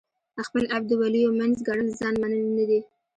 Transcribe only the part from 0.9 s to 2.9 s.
ولیو منځ ګڼل ځان منل نه دي.